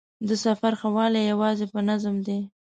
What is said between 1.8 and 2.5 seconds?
نظم دی.